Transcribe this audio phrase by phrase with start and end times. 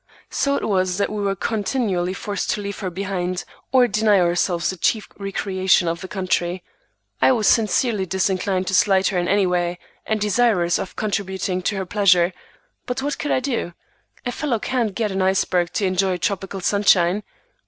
[0.31, 4.71] So it was that we were continually forced to leave her behind, or deny ourselves
[4.71, 6.63] the chief recreation of the country.
[7.21, 9.77] I was sincerely disinclined to slight her in any way,
[10.07, 12.33] and desirous of contributing to her pleasure,
[12.87, 13.75] but what could I do?
[14.25, 17.21] A fellow can't get an iceberg to enjoy tropical sunshine.